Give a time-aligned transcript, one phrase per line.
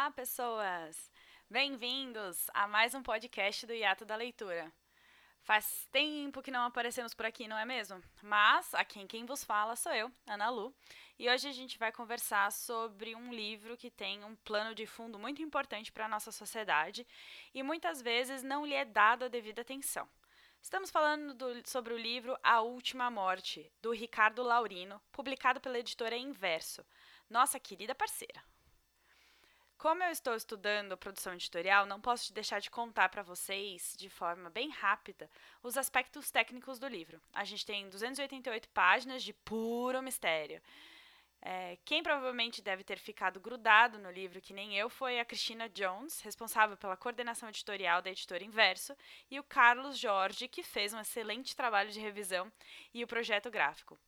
[0.00, 1.12] Olá, pessoas!
[1.50, 4.72] Bem-vindos a mais um podcast do Hiato da Leitura.
[5.42, 8.02] Faz tempo que não aparecemos por aqui, não é mesmo?
[8.22, 10.74] Mas aqui quem vos fala sou eu, Ana Lu,
[11.18, 15.18] e hoje a gente vai conversar sobre um livro que tem um plano de fundo
[15.18, 17.06] muito importante para a nossa sociedade
[17.52, 20.08] e muitas vezes não lhe é dado a devida atenção.
[20.62, 26.16] Estamos falando do, sobre o livro A Última Morte, do Ricardo Laurino, publicado pela editora
[26.16, 26.82] Inverso,
[27.28, 28.42] nossa querida parceira.
[29.80, 34.50] Como eu estou estudando produção editorial, não posso deixar de contar para vocês, de forma
[34.50, 35.26] bem rápida,
[35.62, 37.18] os aspectos técnicos do livro.
[37.32, 40.60] A gente tem 288 páginas de puro mistério.
[41.40, 45.66] É, quem provavelmente deve ter ficado grudado no livro, que nem eu, foi a Cristina
[45.70, 48.94] Jones, responsável pela coordenação editorial da editora Inverso,
[49.30, 52.52] e o Carlos Jorge, que fez um excelente trabalho de revisão
[52.92, 53.98] e o projeto gráfico.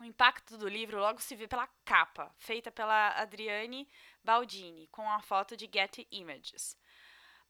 [0.00, 3.86] O impacto do livro logo se vê pela capa, feita pela Adriane
[4.24, 6.74] Baldini, com a foto de Getty Images.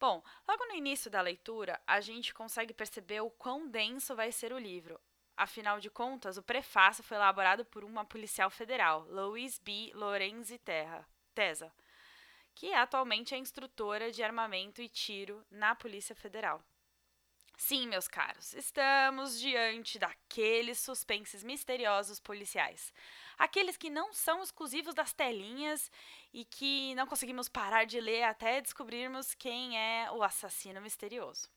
[0.00, 4.52] Bom, logo no início da leitura, a gente consegue perceber o quão denso vai ser
[4.52, 5.00] o livro.
[5.36, 9.92] Afinal de contas, o prefácio foi elaborado por uma policial federal, Louise B.
[9.94, 11.72] Lorenzi Terra, Tesa,
[12.52, 16.60] que atualmente é instrutora de armamento e tiro na Polícia Federal.
[17.62, 22.90] Sim, meus caros, estamos diante daqueles suspenses misteriosos policiais.
[23.36, 25.92] Aqueles que não são exclusivos das telinhas
[26.32, 31.50] e que não conseguimos parar de ler até descobrirmos quem é o assassino misterioso.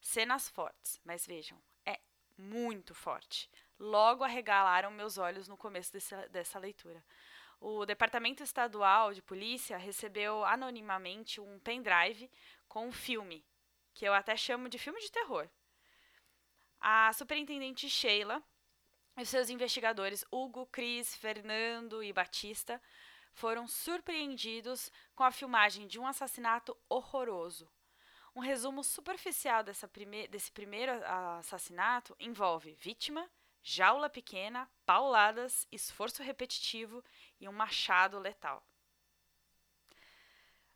[0.00, 2.00] Cenas fortes, mas vejam, é
[2.38, 3.50] muito forte.
[3.78, 7.04] Logo arregalaram meus olhos no começo desse, dessa leitura.
[7.60, 12.30] O Departamento Estadual de Polícia recebeu anonimamente um pendrive
[12.66, 13.44] com um filme
[13.96, 15.48] que eu até chamo de filme de terror.
[16.78, 18.42] A superintendente Sheila
[19.16, 22.80] e seus investigadores Hugo, Cris, Fernando e Batista
[23.32, 27.66] foram surpreendidos com a filmagem de um assassinato horroroso.
[28.34, 30.92] Um resumo superficial prime desse primeiro
[31.38, 33.26] assassinato envolve vítima,
[33.62, 37.02] jaula pequena, pauladas, esforço repetitivo
[37.40, 38.62] e um machado letal.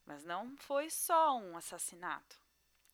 [0.06, 2.39] Mas não foi só um assassinato.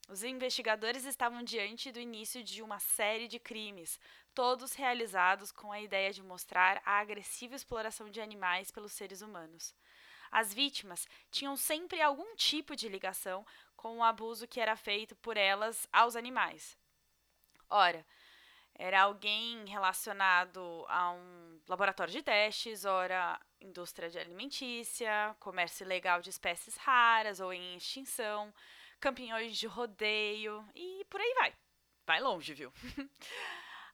[0.09, 3.99] Os investigadores estavam diante do início de uma série de crimes,
[4.33, 9.75] todos realizados com a ideia de mostrar a agressiva exploração de animais pelos seres humanos.
[10.31, 13.45] As vítimas tinham sempre algum tipo de ligação
[13.77, 16.79] com o abuso que era feito por elas aos animais.
[17.69, 18.07] Ora,
[18.75, 26.31] era alguém relacionado a um laboratório de testes, ora indústria de alimentícia, comércio ilegal de
[26.31, 28.53] espécies raras ou em extinção,
[29.01, 31.55] campeões de rodeio e por aí vai.
[32.07, 32.73] Vai longe, viu?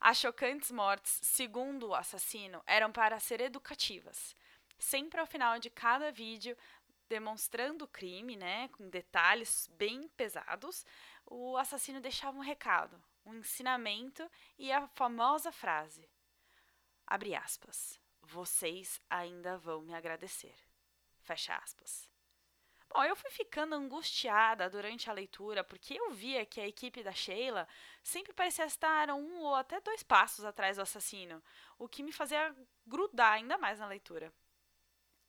[0.00, 4.36] As chocantes mortes, segundo o assassino, eram para ser educativas.
[4.78, 6.56] Sempre ao final de cada vídeo,
[7.08, 10.84] demonstrando o crime, né, com detalhes bem pesados,
[11.24, 16.08] o assassino deixava um recado, um ensinamento e a famosa frase:
[17.06, 18.00] abre aspas.
[18.22, 20.54] Vocês ainda vão me agradecer.
[21.20, 22.11] Fecha aspas.
[22.94, 27.12] Bom, eu fui ficando angustiada durante a leitura, porque eu via que a equipe da
[27.12, 27.66] Sheila
[28.02, 31.42] sempre parecia estar um ou até dois passos atrás do assassino,
[31.78, 32.54] o que me fazia
[32.86, 34.32] grudar ainda mais na leitura.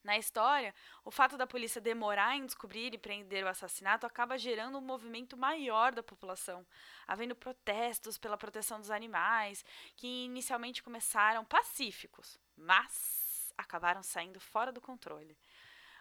[0.04, 0.76] Na história,
[1.06, 5.38] o fato da polícia demorar em descobrir e prender o assassinato acaba gerando um movimento
[5.38, 6.68] maior da população,
[7.08, 9.64] havendo protestos pela proteção dos animais,
[9.96, 15.38] que inicialmente começaram pacíficos, mas acabaram saindo fora do controle.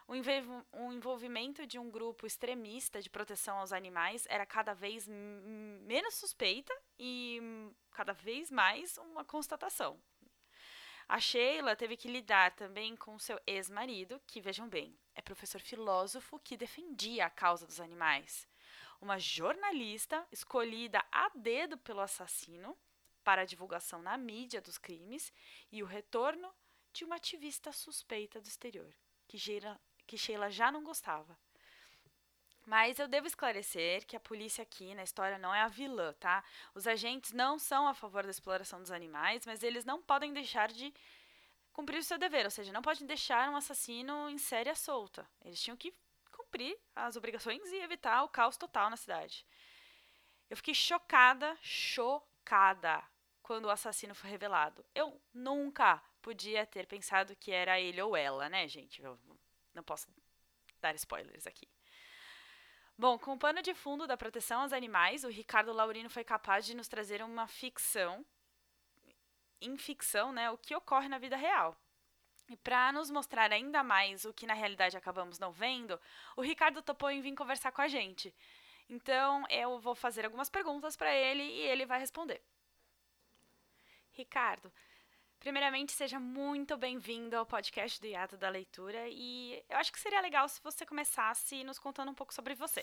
[0.07, 6.73] O envolvimento de um grupo extremista de proteção aos animais era cada vez menos suspeita
[6.99, 7.39] e
[7.91, 9.99] cada vez mais uma constatação.
[11.07, 16.39] A Sheila teve que lidar também com seu ex-marido, que, vejam bem, é professor filósofo
[16.39, 18.47] que defendia a causa dos animais.
[19.01, 22.77] Uma jornalista escolhida a dedo pelo assassino
[23.23, 25.31] para a divulgação na mídia dos crimes
[25.71, 26.53] e o retorno
[26.91, 28.93] de uma ativista suspeita do exterior,
[29.27, 29.79] que gera
[30.13, 31.35] que Sheila já não gostava.
[32.67, 36.43] Mas eu devo esclarecer que a polícia aqui na história não é a vilã, tá?
[36.75, 40.71] Os agentes não são a favor da exploração dos animais, mas eles não podem deixar
[40.71, 40.93] de
[41.73, 45.27] cumprir o seu dever, ou seja, não podem deixar um assassino em série solta.
[45.43, 45.91] Eles tinham que
[46.31, 49.43] cumprir as obrigações e evitar o caos total na cidade.
[50.47, 53.03] Eu fiquei chocada, chocada,
[53.41, 54.85] quando o assassino foi revelado.
[54.93, 59.01] Eu nunca podia ter pensado que era ele ou ela, né, gente?
[59.73, 60.07] Não posso
[60.79, 61.67] dar spoilers aqui.
[62.97, 66.65] Bom, com o pano de fundo da proteção aos animais, o Ricardo Laurino foi capaz
[66.65, 68.23] de nos trazer uma ficção,
[69.59, 71.75] em ficção, né, o que ocorre na vida real.
[72.49, 75.99] E para nos mostrar ainda mais o que na realidade acabamos não vendo,
[76.35, 78.33] o Ricardo topou em vir conversar com a gente.
[78.89, 82.43] Então eu vou fazer algumas perguntas para ele e ele vai responder.
[84.11, 84.71] Ricardo,
[85.43, 90.21] primeiramente seja muito bem-vindo ao podcast do Hiato da Leitura e eu acho que seria
[90.21, 92.81] legal se você começasse nos contando um pouco sobre você.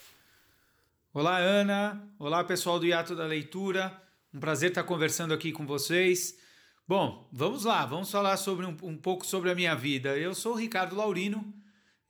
[1.14, 2.06] Olá, Ana.
[2.18, 3.98] Olá, pessoal do Hiato da Leitura.
[4.32, 6.38] Um prazer estar conversando aqui com vocês.
[6.86, 10.18] Bom, vamos lá, vamos falar sobre um, um pouco sobre a minha vida.
[10.18, 11.54] Eu sou o Ricardo Laurino,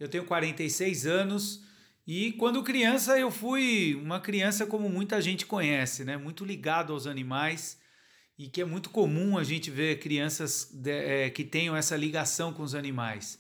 [0.01, 1.65] eu tenho 46 anos
[2.05, 6.17] e quando criança eu fui uma criança como muita gente conhece, né?
[6.17, 7.80] Muito ligado aos animais
[8.41, 12.55] e que é muito comum a gente ver crianças de, é, que tenham essa ligação
[12.55, 13.39] com os animais.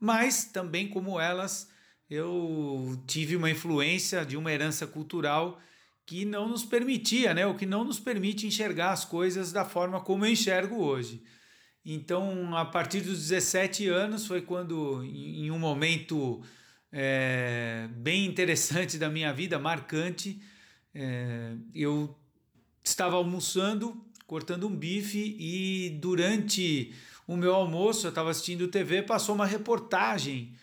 [0.00, 1.70] Mas também como elas
[2.10, 5.60] eu tive uma influência de uma herança cultural
[6.04, 10.00] que não nos permitia, né, o que não nos permite enxergar as coisas da forma
[10.00, 11.22] como eu enxergo hoje.
[11.84, 16.42] Então, a partir dos 17 anos foi quando, em um momento
[16.90, 20.42] é, bem interessante da minha vida, marcante,
[20.92, 22.18] é, eu
[22.82, 26.94] estava almoçando, cortando um bife e durante
[27.26, 30.54] o meu almoço, eu estava assistindo TV, passou uma reportagem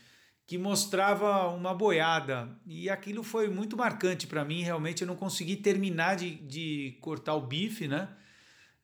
[0.45, 2.47] que mostrava uma boiada.
[2.65, 4.63] E aquilo foi muito marcante para mim.
[4.63, 8.07] Realmente eu não consegui terminar de, de cortar o bife, né?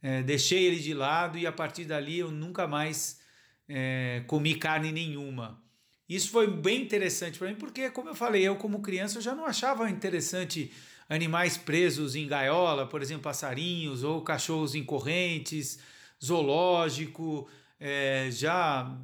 [0.01, 3.21] É, deixei ele de lado e a partir dali eu nunca mais
[3.69, 5.63] é, comi carne nenhuma.
[6.09, 9.33] Isso foi bem interessante para mim, porque, como eu falei, eu, como criança, eu já
[9.33, 10.73] não achava interessante
[11.09, 15.79] animais presos em gaiola, por exemplo, passarinhos ou cachorros em correntes,
[16.23, 17.49] zoológico.
[17.79, 18.97] É, já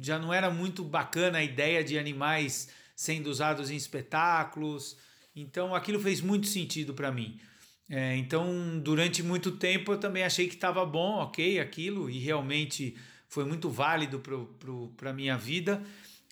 [0.00, 4.96] já não era muito bacana a ideia de animais sendo usados em espetáculos.
[5.34, 7.40] Então aquilo fez muito sentido para mim.
[7.88, 12.96] É, então, durante muito tempo eu também achei que estava bom, ok, aquilo, e realmente
[13.28, 14.22] foi muito válido
[14.96, 15.82] para a minha vida.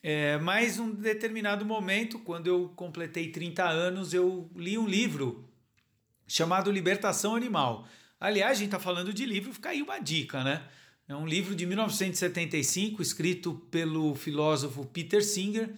[0.02, 5.49] É, mas um determinado momento, quando eu completei 30 anos, eu li um livro
[6.26, 7.87] chamado Libertação Animal.
[8.19, 10.66] Aliás, a gente está falando de livro, fica aí uma dica, né?
[11.06, 15.75] É um livro de 1975, escrito pelo filósofo Peter Singer.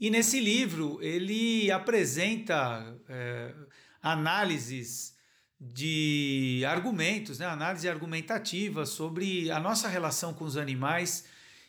[0.00, 3.54] E nesse livro ele apresenta é,
[4.02, 5.14] análises
[5.60, 7.46] de argumentos, né?
[7.46, 11.24] análise argumentativa sobre a nossa relação com os animais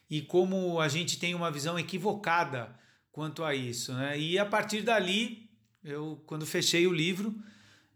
[0.10, 2.78] e como a gente tem uma visão equivocada
[3.12, 3.94] quanto a isso.
[3.94, 4.20] Né?
[4.20, 5.50] E a partir dali,
[5.84, 7.36] eu, quando fechei o livro,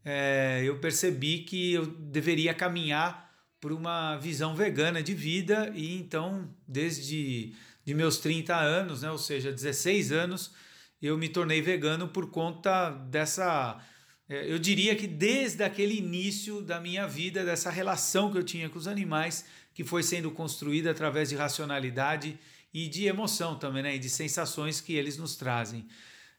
[0.04, 3.30] é, eu percebi que eu deveria caminhar
[3.60, 7.54] por uma visão vegana de vida e então desde
[7.86, 10.54] de meus 30 anos, né, ou seja, 16 anos,
[11.02, 13.82] eu me tornei vegano por conta dessa
[14.30, 18.70] é, eu diria que desde aquele início da minha vida, dessa relação que eu tinha
[18.70, 19.44] com os animais,
[19.80, 22.38] que foi sendo construída através de racionalidade
[22.74, 23.96] e de emoção também, né?
[23.96, 25.88] E de sensações que eles nos trazem.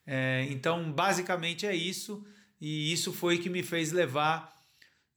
[0.06, 2.22] É, então, basicamente é isso,
[2.60, 4.54] e isso foi que me fez levar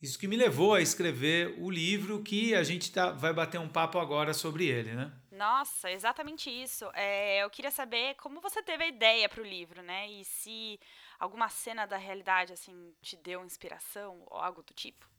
[0.02, 3.68] isso que me levou a escrever o livro que a gente tá, vai bater um
[3.68, 5.12] papo agora sobre ele, né?
[5.30, 6.90] Nossa, exatamente isso.
[6.94, 10.10] É, eu queria saber como você teve a ideia para o livro, né?
[10.10, 10.80] E se
[11.20, 15.13] alguma cena da realidade assim te deu inspiração ou algo do tipo.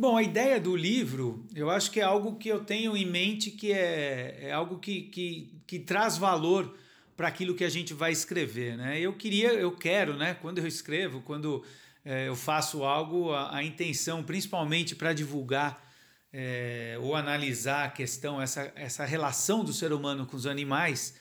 [0.00, 3.50] Bom, a ideia do livro, eu acho que é algo que eu tenho em mente
[3.50, 6.74] que é, é algo que, que, que traz valor
[7.14, 8.98] para aquilo que a gente vai escrever, né?
[8.98, 10.32] Eu queria, eu quero, né?
[10.32, 11.62] Quando eu escrevo, quando
[12.02, 15.86] é, eu faço algo, a, a intenção, principalmente para divulgar
[16.32, 21.14] é, ou analisar a questão, essa, essa relação do ser humano com os animais,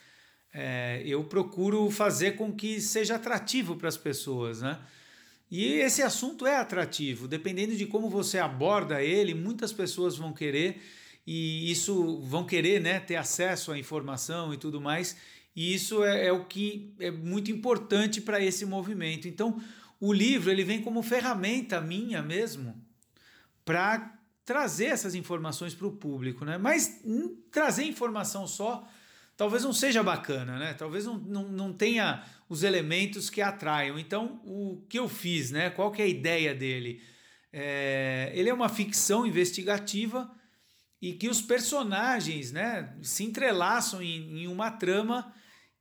[0.54, 4.80] é, eu procuro fazer com que seja atrativo para as pessoas, né?
[5.52, 10.82] E esse assunto é atrativo, dependendo de como você aborda ele, muitas pessoas vão querer
[11.26, 15.18] e isso vão querer, né, ter acesso à informação e tudo mais.
[15.56, 19.28] E isso é, é o que é muito importante para esse movimento.
[19.28, 19.60] Então,
[20.00, 22.76] o livro ele vem como ferramenta minha mesmo
[23.66, 26.58] para trazer essas informações para o público, né?
[26.58, 28.88] Mas hum, trazer informação só
[29.40, 30.74] talvez não seja bacana, né?
[30.74, 33.98] Talvez não, não, não tenha os elementos que atraiam.
[33.98, 35.70] Então, o que eu fiz, né?
[35.70, 37.02] Qual que é a ideia dele?
[37.54, 40.30] É, ele é uma ficção investigativa
[41.02, 45.34] e que os personagens, né, se entrelaçam em, em uma trama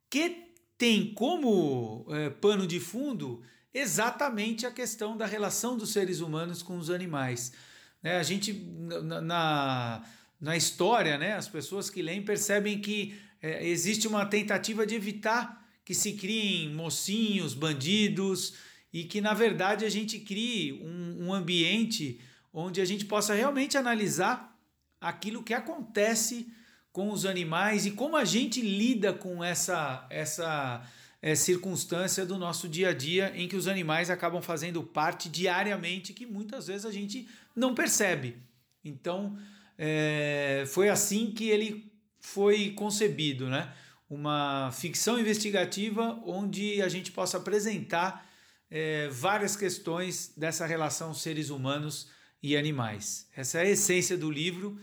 [0.08, 3.42] que tem como é, pano de fundo
[3.74, 7.52] exatamente a questão da relação dos seres humanos com os animais.
[8.00, 8.18] Né?
[8.18, 10.04] A gente, na,
[10.40, 15.66] na história, né, as pessoas que leem percebem que é, existe uma tentativa de evitar
[15.84, 18.54] que se criem mocinhos, bandidos,
[18.92, 22.20] e que, na verdade, a gente crie um, um ambiente
[22.52, 24.56] onde a gente possa realmente analisar
[25.00, 26.48] aquilo que acontece
[26.90, 30.82] com os animais e como a gente lida com essa, essa
[31.20, 36.12] é, circunstância do nosso dia a dia em que os animais acabam fazendo parte diariamente
[36.12, 38.36] que muitas vezes a gente não percebe.
[38.82, 39.38] Então,
[39.76, 41.92] é, foi assim que ele
[42.32, 43.72] foi concebido, né?
[44.08, 48.26] Uma ficção investigativa onde a gente possa apresentar
[48.70, 52.10] é, várias questões dessa relação seres humanos
[52.42, 53.28] e animais.
[53.34, 54.78] Essa é a essência do livro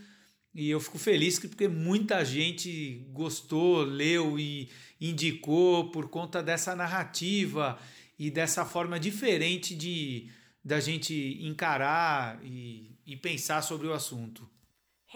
[0.54, 7.78] e eu fico feliz porque muita gente gostou, leu e indicou por conta dessa narrativa
[8.18, 10.30] e dessa forma diferente de
[10.64, 14.50] da gente encarar e, e pensar sobre o assunto.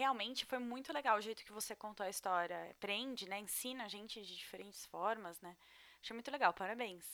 [0.00, 2.74] Realmente foi muito legal o jeito que você contou a história.
[2.80, 3.38] Prende, né?
[3.38, 5.54] Ensina a gente de diferentes formas, né?
[6.02, 7.04] Achei muito legal, parabéns.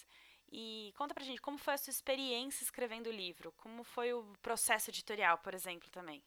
[0.53, 4.23] E conta pra gente como foi a sua experiência escrevendo o livro, como foi o
[4.41, 6.23] processo editorial, por exemplo, também.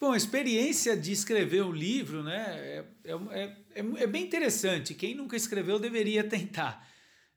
[0.00, 4.94] Bom, a experiência de escrever um livro né, é, é, é, é bem interessante.
[4.94, 6.88] Quem nunca escreveu deveria tentar.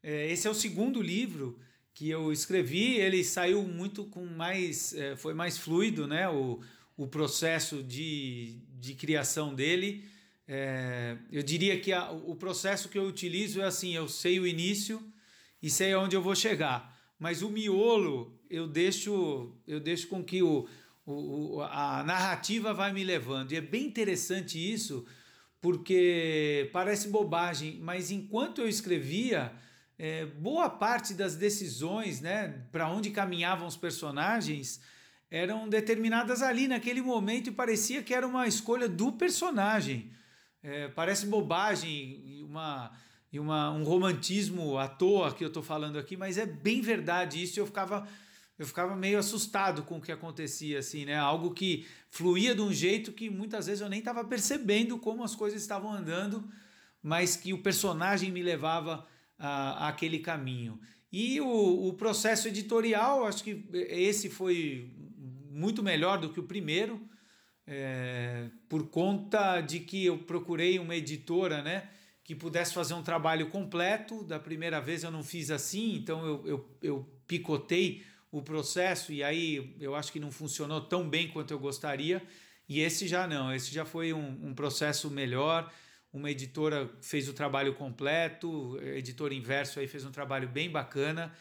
[0.01, 1.59] É, esse é o segundo livro
[1.93, 4.93] que eu escrevi, ele saiu muito com mais.
[4.93, 6.29] É, foi mais fluido, né?
[6.29, 6.63] O,
[6.95, 10.05] o processo de, de criação dele.
[10.47, 14.47] É, eu diria que a, o processo que eu utilizo é assim: eu sei o
[14.47, 15.01] início,
[15.61, 16.93] e sei aonde eu vou chegar.
[17.17, 20.67] Mas o miolo eu deixo, eu deixo com que o,
[21.05, 23.53] o, a narrativa vai me levando.
[23.53, 25.05] E é bem interessante isso,
[25.61, 29.53] porque parece bobagem, mas enquanto eu escrevia,
[29.97, 34.81] é, boa parte das decisões, né, para onde caminhavam os personagens,
[35.33, 40.11] eram determinadas ali naquele momento e parecia que era uma escolha do personagem.
[40.61, 42.91] É, parece bobagem, uma
[43.31, 47.41] e uma, um romantismo à toa que eu estou falando aqui, mas é bem verdade
[47.41, 47.59] isso.
[47.59, 48.07] Eu ficava,
[48.59, 51.17] eu ficava meio assustado com o que acontecia, assim, né?
[51.17, 55.33] Algo que fluía de um jeito que muitas vezes eu nem estava percebendo como as
[55.33, 56.47] coisas estavam andando,
[57.01, 59.03] mas que o personagem me levava
[59.39, 60.79] a, aquele caminho.
[61.11, 64.91] E o, o processo editorial, acho que esse foi
[65.53, 66.99] muito melhor do que o primeiro,
[67.65, 71.89] é, por conta de que eu procurei uma editora, né?
[72.23, 74.23] que pudesse fazer um trabalho completo.
[74.23, 79.23] Da primeira vez eu não fiz assim, então eu, eu, eu picotei o processo e
[79.23, 82.21] aí eu acho que não funcionou tão bem quanto eu gostaria.
[82.67, 85.71] E esse já não, esse já foi um, um processo melhor.
[86.11, 91.33] Uma editora fez o trabalho completo, editora inverso aí fez um trabalho bem bacana.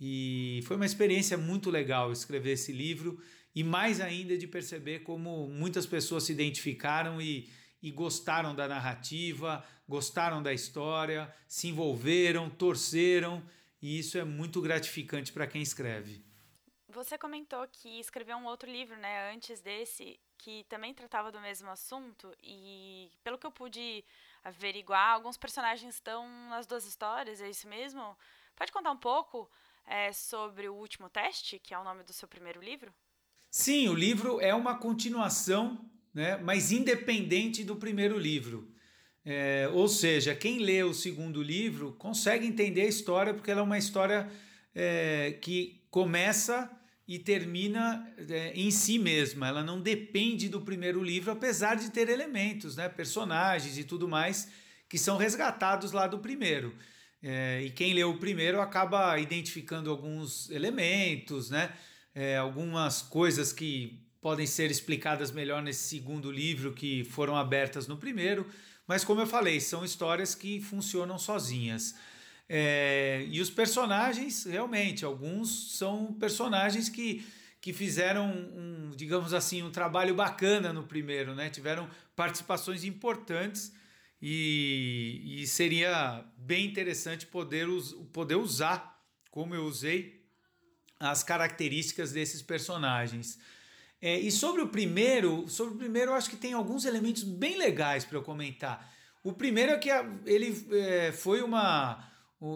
[0.00, 3.20] E foi uma experiência muito legal escrever esse livro
[3.54, 7.48] e mais ainda de perceber como muitas pessoas se identificaram e,
[7.80, 13.42] e gostaram da narrativa, gostaram da história, se envolveram, torceram,
[13.80, 16.24] e isso é muito gratificante para quem escreve.
[16.88, 21.68] Você comentou que escreveu um outro livro, né, antes desse, que também tratava do mesmo
[21.68, 24.04] assunto, e pelo que eu pude
[24.42, 28.16] averiguar, alguns personagens estão nas duas histórias, é isso mesmo?
[28.56, 29.50] Pode contar um pouco
[29.86, 32.94] é, sobre o último teste, que é o nome do seu primeiro livro?
[33.56, 36.36] Sim, o livro é uma continuação né?
[36.38, 38.68] mas independente do primeiro livro.
[39.24, 43.62] É, ou seja, quem lê o segundo livro consegue entender a história, porque ela é
[43.62, 44.28] uma história
[44.74, 46.68] é, que começa
[47.06, 49.46] e termina é, em si mesma.
[49.46, 54.50] Ela não depende do primeiro livro, apesar de ter elementos, né, personagens e tudo mais
[54.88, 56.74] que são resgatados lá do primeiro.
[57.22, 61.72] É, e quem leu o primeiro acaba identificando alguns elementos, né,
[62.14, 67.96] é, algumas coisas que podem ser explicadas melhor nesse segundo livro que foram abertas no
[67.96, 68.46] primeiro,
[68.86, 71.94] mas como eu falei, são histórias que funcionam sozinhas.
[72.48, 77.26] É, e os personagens, realmente, alguns são personagens que,
[77.60, 81.48] que fizeram, um, digamos assim, um trabalho bacana no primeiro, né?
[81.48, 83.72] tiveram participações importantes
[84.20, 87.66] e, e seria bem interessante poder,
[88.12, 90.23] poder usar, como eu usei,
[90.98, 93.38] as características desses personagens.
[94.00, 97.56] É, e sobre o primeiro, sobre o primeiro, eu acho que tem alguns elementos bem
[97.56, 98.92] legais para eu comentar.
[99.22, 99.88] O primeiro é que
[100.26, 102.06] ele é, foi uma.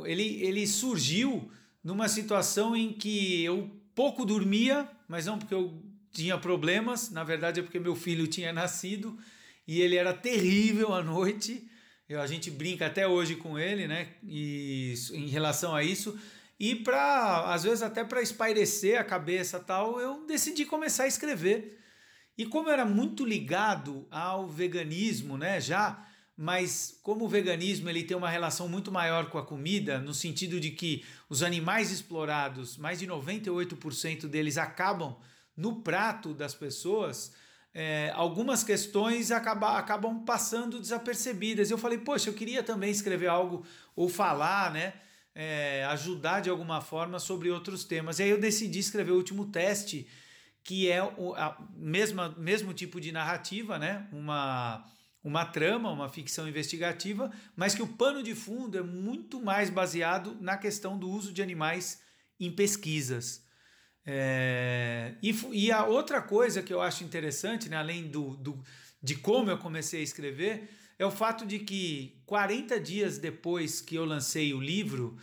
[0.05, 1.51] Ele, ele surgiu
[1.83, 7.61] numa situação em que eu pouco dormia, mas não porque eu tinha problemas, na verdade
[7.61, 9.19] é porque meu filho tinha nascido
[9.67, 11.67] e ele era terrível à noite.
[12.09, 14.09] Eu, a gente brinca até hoje com ele, né?
[14.23, 16.19] E em relação a isso.
[16.59, 21.79] E para, às vezes até para espairecer a cabeça tal, eu decidi começar a escrever.
[22.37, 26.05] E como eu era muito ligado ao veganismo, né, já,
[26.37, 30.61] mas como o veganismo ele tem uma relação muito maior com a comida, no sentido
[30.61, 35.17] de que os animais explorados, mais de 98% deles acabam
[35.57, 37.33] no prato das pessoas,
[37.75, 41.71] é, algumas questões acaba, acabam passando desapercebidas.
[41.71, 44.95] Eu falei, poxa, eu queria também escrever algo ou falar, né?
[45.41, 48.19] É, ajudar de alguma forma sobre outros temas.
[48.19, 50.09] E aí eu decidi escrever o último teste,
[50.65, 54.09] que é o a mesma, mesmo tipo de narrativa, né?
[54.11, 54.85] Uma,
[55.23, 60.37] uma trama, uma ficção investigativa, mas que o pano de fundo é muito mais baseado
[60.41, 62.03] na questão do uso de animais
[62.41, 63.47] em pesquisas.
[64.05, 68.65] É, e, e, a outra coisa que eu acho interessante, né, além do, do,
[69.03, 70.69] de como eu comecei a escrever,
[70.99, 75.17] é o fato de que 40 dias depois que eu lancei o livro,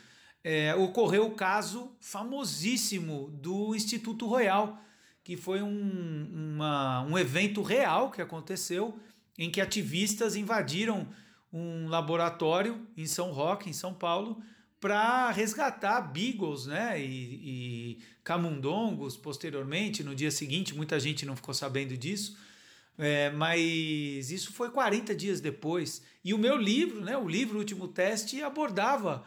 [0.43, 4.79] é, ocorreu o caso famosíssimo do Instituto Royal,
[5.23, 8.99] que foi um, uma, um evento real que aconteceu
[9.37, 11.07] em que ativistas invadiram
[11.51, 14.41] um laboratório em São Roque, em São Paulo,
[14.79, 21.53] para resgatar beagles né, e, e, camundongos posteriormente, no dia seguinte, muita gente não ficou
[21.53, 22.37] sabendo disso,
[22.97, 26.01] é, mas isso foi 40 dias depois.
[26.23, 29.25] E o meu livro, né, o livro Último Teste, abordava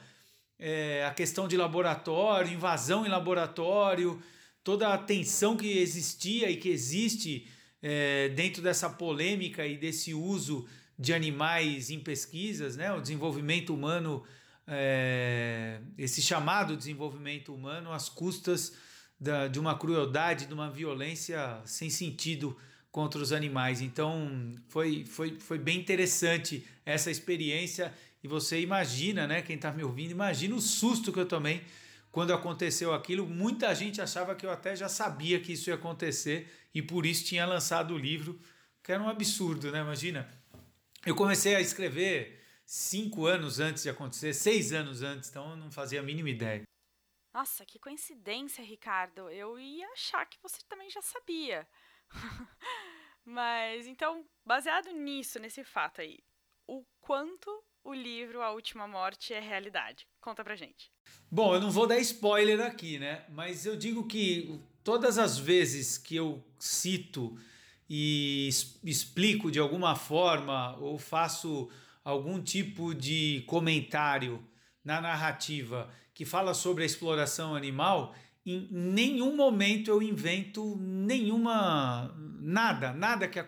[0.58, 4.22] é, a questão de laboratório, invasão em laboratório,
[4.64, 7.46] toda a tensão que existia e que existe
[7.82, 10.66] é, dentro dessa polêmica e desse uso
[10.98, 14.24] de animais em pesquisas, né, o desenvolvimento humano
[14.70, 18.74] é, esse chamado desenvolvimento humano às custas
[19.18, 22.56] da, de uma crueldade, de uma violência sem sentido
[22.90, 23.80] contra os animais.
[23.80, 29.42] Então foi, foi, foi bem interessante essa experiência e você imagina, né?
[29.42, 31.64] Quem está me ouvindo, imagina o susto que eu tomei
[32.10, 33.26] quando aconteceu aquilo.
[33.26, 37.24] Muita gente achava que eu até já sabia que isso ia acontecer e por isso
[37.24, 38.40] tinha lançado o livro,
[38.82, 39.80] que era um absurdo, né?
[39.80, 40.28] Imagina.
[41.06, 45.70] Eu comecei a escrever cinco anos antes de acontecer, seis anos antes, então eu não
[45.70, 46.62] fazia a mínima ideia.
[47.32, 49.30] Nossa, que coincidência, Ricardo.
[49.30, 51.66] Eu ia achar que você também já sabia.
[53.24, 56.18] Mas então, baseado nisso, nesse fato aí,
[56.66, 57.50] o quanto
[57.84, 60.06] o livro A Última Morte é realidade?
[60.20, 60.90] Conta pra gente.
[61.30, 63.24] Bom, eu não vou dar spoiler aqui, né?
[63.28, 67.38] Mas eu digo que todas as vezes que eu cito
[67.88, 68.48] e
[68.84, 71.70] explico de alguma forma ou faço
[72.04, 74.46] algum tipo de comentário
[74.84, 78.14] na narrativa que fala sobre a exploração animal,
[78.52, 83.38] em nenhum momento eu invento nenhuma nada, nada que,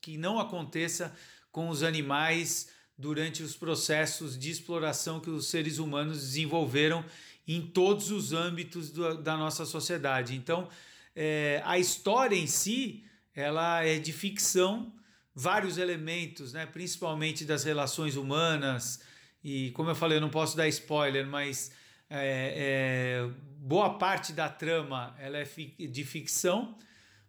[0.00, 1.14] que não aconteça
[1.52, 7.04] com os animais durante os processos de exploração que os seres humanos desenvolveram
[7.46, 10.34] em todos os âmbitos do, da nossa sociedade.
[10.34, 10.68] Então,
[11.14, 14.92] é, a história em si, ela é de ficção,
[15.34, 19.00] vários elementos, né, principalmente das relações humanas.
[19.42, 21.70] E como eu falei, eu não posso dar spoiler, mas
[22.10, 26.76] é, é, boa parte da trama ela é de ficção.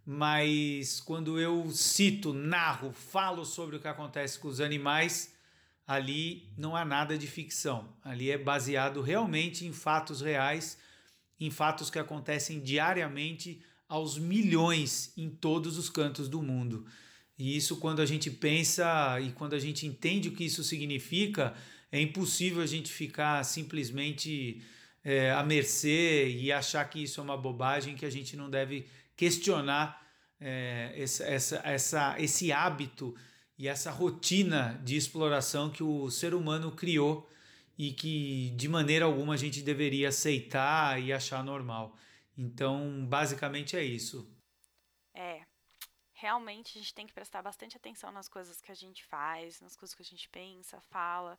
[0.06, 5.36] Mas quando eu cito, narro, falo sobre o que acontece com os animais,
[5.86, 7.88] ali não há nada de ficção.
[8.04, 10.80] Ali é baseado realmente em fatos reais,
[11.39, 16.86] em fatos que acontecem diariamente aos milhões em todos os cantos do mundo.
[17.38, 21.54] E isso, quando a gente pensa e quando a gente entende o que isso significa,
[21.92, 24.62] é impossível a gente ficar simplesmente
[25.04, 28.88] é, à mercê e achar que isso é uma bobagem, que a gente não deve
[29.16, 30.06] questionar
[30.40, 33.16] é, essa, essa, esse hábito
[33.58, 37.30] e essa rotina de exploração que o ser humano criou
[37.78, 41.96] e que de maneira alguma a gente deveria aceitar e achar normal.
[42.38, 44.30] Então, basicamente é isso.
[45.14, 45.42] É,
[46.14, 49.76] realmente a gente tem que prestar bastante atenção nas coisas que a gente faz, nas
[49.76, 51.38] coisas que a gente pensa, fala.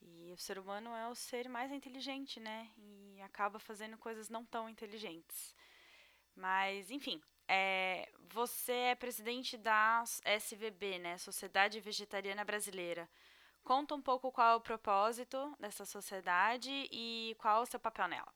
[0.00, 2.70] E o ser humano é o ser mais inteligente, né?
[2.76, 5.54] E acaba fazendo coisas não tão inteligentes.
[6.34, 11.18] Mas, enfim, é, você é presidente da SVB, né?
[11.18, 13.08] Sociedade Vegetariana Brasileira.
[13.64, 18.06] Conta um pouco qual é o propósito dessa sociedade e qual é o seu papel
[18.08, 18.32] nela.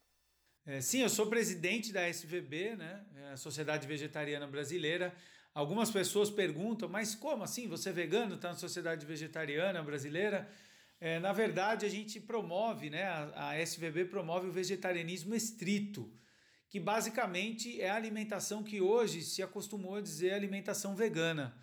[0.66, 3.06] É, sim, eu sou presidente da SVB, né?
[3.32, 5.14] É Sociedade Vegetariana Brasileira.
[5.52, 7.68] Algumas pessoas perguntam, mas como assim?
[7.68, 10.48] Você é vegano, está na sociedade vegetariana brasileira?
[11.00, 13.04] É, na verdade, a gente promove, né?
[13.04, 16.12] A, a SVB promove o vegetarianismo estrito,
[16.68, 21.58] que basicamente é a alimentação que hoje se acostumou a dizer alimentação vegana.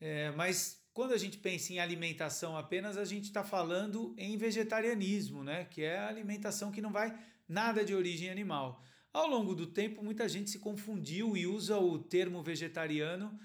[0.00, 5.44] É, mas quando a gente pensa em alimentação apenas, a gente está falando em vegetarianismo,
[5.44, 5.64] né?
[5.66, 7.16] Que é a alimentação que não vai
[7.48, 8.82] nada de origem animal.
[9.12, 13.38] Ao longo do tempo, muita gente se confundiu e usa o termo vegetariano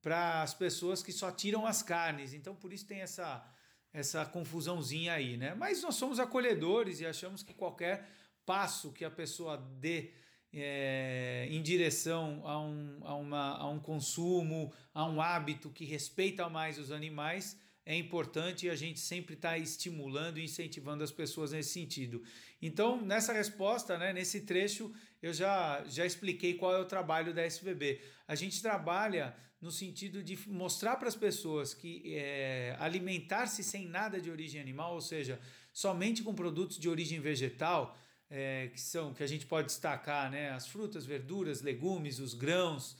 [0.00, 2.32] para as pessoas que só tiram as carnes.
[2.32, 3.44] Então, por isso tem essa,
[3.92, 5.54] essa confusãozinha aí, né?
[5.54, 8.06] Mas nós somos acolhedores e achamos que qualquer
[8.44, 10.12] passo que a pessoa dê
[10.52, 16.48] é, em direção a um, a, uma, a um consumo, a um hábito que respeita
[16.48, 21.52] mais os animais, é importante e a gente sempre está estimulando e incentivando as pessoas
[21.52, 22.22] nesse sentido.
[22.60, 27.42] Então, nessa resposta, né, nesse trecho, eu já, já expliquei qual é o trabalho da
[27.46, 28.00] SVB.
[28.26, 34.20] A gente trabalha no sentido de mostrar para as pessoas que é, alimentar-se sem nada
[34.20, 35.40] de origem animal, ou seja,
[35.72, 37.96] somente com produtos de origem vegetal,
[38.30, 42.96] é, que são que a gente pode destacar né, as frutas, verduras, legumes, os grãos,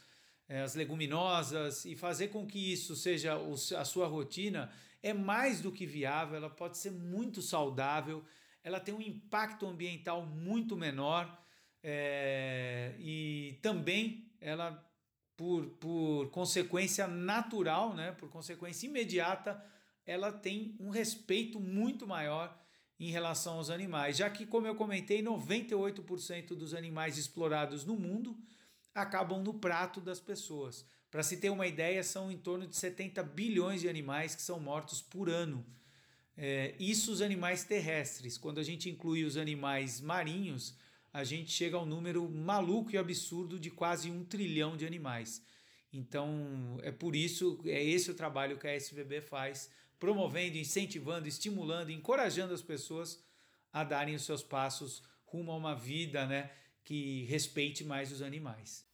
[0.49, 3.39] é, as leguminosas, e fazer com que isso seja
[3.79, 4.71] a sua rotina
[5.03, 8.25] é mais do que viável, ela pode ser muito saudável,
[8.65, 11.41] ela tem um impacto ambiental muito menor
[11.83, 14.85] é, e também ela
[15.39, 19.65] por, por consequência natural, né, por consequência imediata,
[20.05, 22.61] ela tem um respeito muito maior
[22.99, 28.37] em relação aos animais, já que, como eu comentei, 98% dos animais explorados no mundo
[28.93, 30.85] acabam no prato das pessoas.
[31.09, 34.59] Para se ter uma ideia, são em torno de 70 bilhões de animais que são
[34.59, 35.65] mortos por ano.
[36.37, 38.37] É, isso os animais terrestres.
[38.37, 40.75] Quando a gente inclui os animais marinhos,
[41.19, 45.45] a gente chega ao número maluco e absurdo de quase um trilhão de animais.
[45.93, 51.91] Então, é por isso, é esse o trabalho que a SVB faz promovendo, incentivando, estimulando,
[51.91, 53.21] encorajando as pessoas
[53.73, 56.53] a darem os seus passos rumo a uma vida né,
[56.85, 58.87] que respeite mais os animais.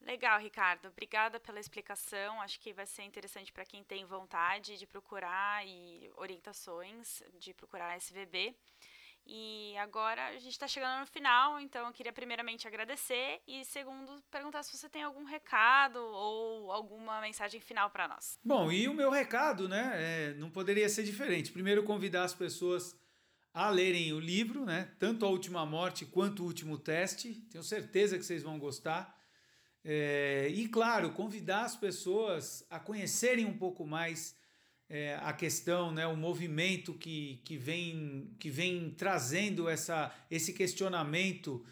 [0.00, 0.86] Legal, Ricardo.
[0.86, 2.40] Obrigada pela explicação.
[2.40, 7.90] Acho que vai ser interessante para quem tem vontade de procurar e orientações de procurar
[7.90, 8.54] a SVB.
[9.28, 14.22] E agora a gente está chegando no final, então eu queria primeiramente agradecer e segundo
[14.30, 18.38] perguntar se você tem algum recado ou alguma mensagem final para nós.
[18.44, 21.50] Bom, e o meu recado, né, é, não poderia ser diferente.
[21.50, 22.96] Primeiro convidar as pessoas
[23.52, 27.34] a lerem o livro, né, tanto a Última Morte quanto o Último Teste.
[27.50, 29.18] Tenho certeza que vocês vão gostar.
[29.84, 34.36] É, e claro, convidar as pessoas a conhecerem um pouco mais
[34.88, 41.64] é, a questão, né, o movimento que, que, vem, que vem trazendo essa, esse questionamento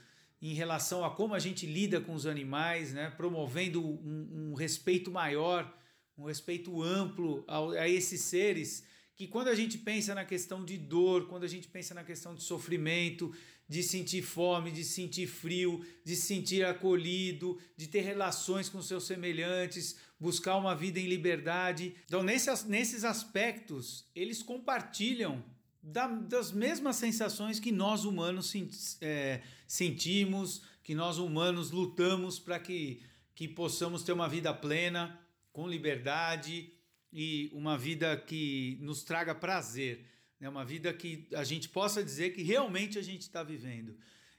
[0.42, 5.10] em relação a como a gente lida com os animais, né, promovendo um, um respeito
[5.10, 5.72] maior,
[6.18, 8.84] um respeito amplo a, a esses seres
[9.16, 12.34] que quando a gente pensa na questão de dor, quando a gente pensa na questão
[12.34, 13.32] de sofrimento,
[13.68, 19.06] de sentir fome, de sentir frio, de se sentir acolhido, de ter relações com seus
[19.06, 21.94] semelhantes, buscar uma vida em liberdade.
[22.04, 25.44] Então, nesses, nesses aspectos, eles compartilham
[25.82, 28.52] da, das mesmas sensações que nós humanos
[29.00, 33.02] é, sentimos, que nós humanos lutamos para que,
[33.34, 35.20] que possamos ter uma vida plena,
[35.52, 36.72] com liberdade
[37.12, 40.04] e uma vida que nos traga prazer
[40.44, 40.48] né?
[40.48, 43.96] uma vida que a gente possa dizer que realmente a gente está vivendo.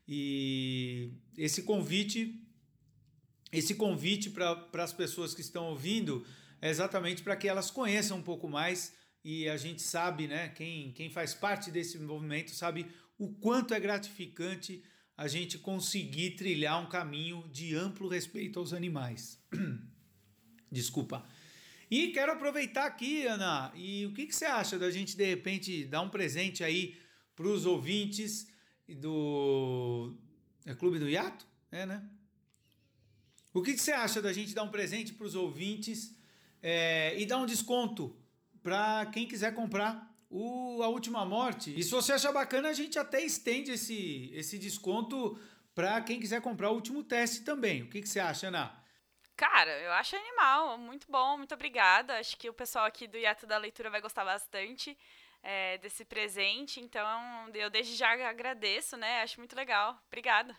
[0.07, 2.39] E esse convite,
[3.57, 6.25] esse convite para as pessoas que estão ouvindo
[6.61, 10.91] é exatamente para que elas conheçam um pouco mais e a gente sabe, né, quem,
[10.91, 12.85] quem faz parte desse movimento sabe
[13.17, 14.83] o quanto é gratificante
[15.17, 19.41] a gente conseguir trilhar um caminho de amplo respeito aos animais.
[20.71, 21.25] Desculpa.
[21.89, 25.85] E quero aproveitar aqui, Ana, e o que, que você acha da gente, de repente,
[25.85, 26.97] dar um presente aí
[27.35, 28.47] para os ouvintes
[28.87, 30.13] do.
[30.65, 31.45] É Clube do Iato?
[31.71, 32.03] É, né?
[33.55, 36.13] O que, que você acha da gente dar um presente para os ouvintes
[36.61, 38.13] é, e dar um desconto
[38.61, 41.73] para quem quiser comprar o A Última Morte?
[41.73, 45.39] E se você achar bacana, a gente até estende esse, esse desconto
[45.73, 47.83] para quem quiser comprar o último teste também.
[47.83, 48.77] O que, que você acha, Ana?
[49.37, 52.19] Cara, eu acho animal, muito bom, muito obrigada.
[52.19, 54.97] Acho que o pessoal aqui do Iato da Leitura vai gostar bastante
[55.41, 57.07] é, desse presente, então
[57.53, 59.21] eu desde já agradeço, né?
[59.21, 59.97] Acho muito legal.
[60.07, 60.53] Obrigada.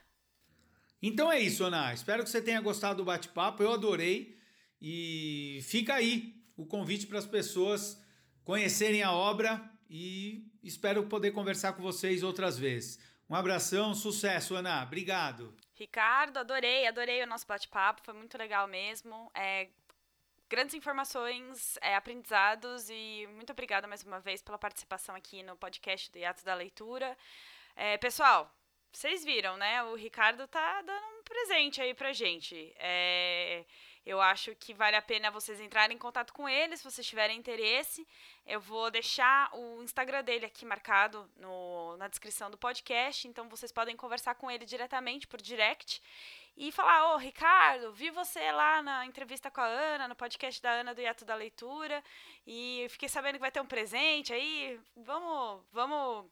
[1.02, 1.92] Então é isso, Ana.
[1.92, 4.36] Espero que você tenha gostado do bate-papo, eu adorei.
[4.80, 8.02] E fica aí o convite para as pessoas
[8.44, 12.98] conhecerem a obra e espero poder conversar com vocês outras vezes.
[13.28, 14.82] Um abração, sucesso, Ana.
[14.82, 15.54] Obrigado.
[15.74, 19.30] Ricardo, adorei, adorei o nosso bate-papo, foi muito legal mesmo.
[19.34, 19.68] É,
[20.48, 26.10] grandes informações, é, aprendizados e muito obrigada mais uma vez pela participação aqui no podcast
[26.10, 27.16] do Iato da Leitura.
[27.74, 28.50] É, pessoal,
[28.96, 29.82] vocês viram, né?
[29.84, 32.74] O Ricardo tá dando um presente aí pra gente.
[32.78, 33.62] É,
[34.06, 37.36] eu acho que vale a pena vocês entrarem em contato com ele, se vocês tiverem
[37.36, 38.08] interesse.
[38.46, 43.70] Eu vou deixar o Instagram dele aqui marcado no, na descrição do podcast, então vocês
[43.70, 46.02] podem conversar com ele diretamente por direct
[46.56, 50.62] e falar: Ô, oh, Ricardo, vi você lá na entrevista com a Ana, no podcast
[50.62, 52.02] da Ana do Iato da Leitura,
[52.46, 54.80] e fiquei sabendo que vai ter um presente aí.
[54.96, 56.24] Vamos, vamos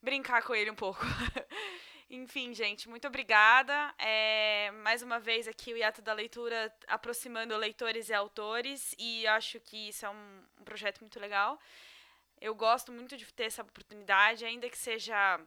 [0.00, 1.00] brincar com ele um pouco.
[2.14, 3.92] Enfim, gente, muito obrigada.
[3.98, 9.58] É, mais uma vez aqui o Hiato da Leitura aproximando leitores e autores, e acho
[9.58, 11.58] que isso é um, um projeto muito legal.
[12.40, 15.40] Eu gosto muito de ter essa oportunidade, ainda que seja.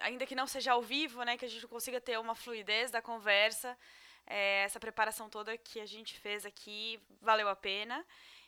[0.00, 3.00] Ainda que não seja ao vivo, né, que a gente consiga ter uma fluidez da
[3.00, 3.78] conversa,
[4.26, 8.04] é, essa preparação toda que a gente fez aqui valeu a pena.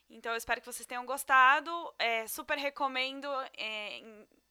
[0.09, 1.71] Então eu espero que vocês tenham gostado.
[1.99, 4.01] É, super recomendo, é,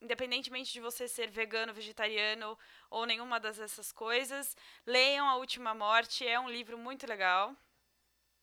[0.02, 2.58] independentemente de você ser vegano, vegetariano
[2.90, 6.28] ou nenhuma dessas coisas, leiam A Última Morte.
[6.28, 7.56] É um livro muito legal.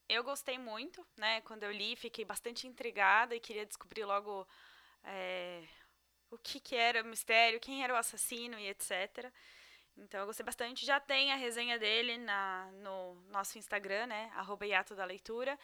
[0.09, 1.41] Eu gostei muito, né?
[1.43, 4.47] Quando eu li, fiquei bastante intrigada e queria descobrir logo
[5.05, 5.67] é,
[6.31, 9.31] o que, que era o mistério, quem era o assassino e etc.
[9.97, 10.85] Então eu gostei bastante.
[10.85, 14.31] Já tem a resenha dele na, no nosso Instagram, né?
[14.35, 15.59] Arroba da Leitura.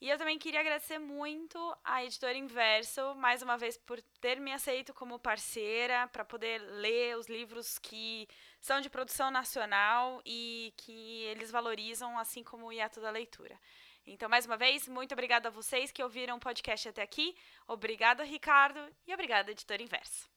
[0.00, 4.50] E eu também queria agradecer muito à editora Inverso, mais uma vez, por ter me
[4.50, 8.26] aceito como parceira, para poder ler os livros que
[8.62, 13.60] são de produção nacional e que eles valorizam, assim como o hiato da leitura.
[14.06, 17.36] Então, mais uma vez, muito obrigada a vocês que ouviram o podcast até aqui.
[17.68, 20.30] Obrigada, Ricardo, e obrigada, editora Inverso.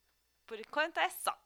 [0.45, 1.43] Por enquanto é só.